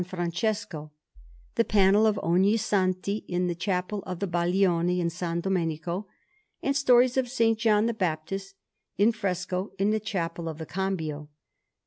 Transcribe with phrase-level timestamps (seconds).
[0.03, 0.91] Francesco,
[1.53, 5.19] the panel of Ognissanti in the Chapel of the Baglioni in S.
[5.19, 6.07] Domenico,
[6.63, 7.55] and stories of S.
[7.55, 8.55] John the Baptist
[8.97, 11.29] in fresco in the Chapel of the Cambio.